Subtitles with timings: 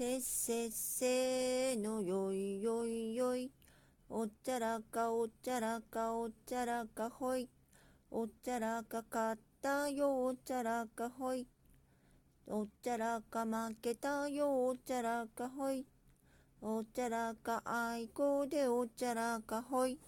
[0.00, 3.52] せっせっせのよいよいよい。
[4.08, 7.50] おっちゃらかおっちゃらかおっちゃらかほい。
[8.10, 11.46] おっちゃらか勝ったよおっちゃらかほい。
[12.46, 15.84] おっちゃらか負けたよおっちゃらかほい。
[16.62, 19.98] おっちゃらかあいこでおっちゃらかほい。